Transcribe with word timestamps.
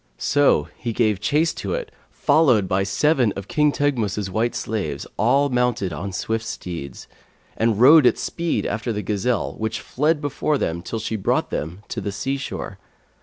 So 0.17 0.67
he 0.77 0.93
gave 0.93 1.19
chase 1.19 1.53
to 1.53 1.75
it, 1.75 1.91
followed 2.09 2.67
by 2.67 2.81
seven 2.81 3.31
of 3.35 3.47
King 3.47 3.71
Teghmus's 3.71 4.31
white 4.31 4.55
slaves 4.55 5.05
all 5.15 5.49
mounted 5.49 5.93
on 5.93 6.11
swift 6.11 6.43
steeds, 6.43 7.07
and 7.55 7.79
rode 7.79 8.07
at 8.07 8.17
speed 8.17 8.65
after 8.65 8.91
the 8.91 9.03
gazelle, 9.03 9.53
which 9.59 9.79
fled 9.79 10.19
before 10.19 10.57
them 10.57 10.81
till 10.81 10.97
she 10.97 11.17
brought 11.17 11.51
them 11.51 11.83
to 11.89 12.01
the 12.01 12.11
sea 12.11 12.37
shore. 12.37 12.79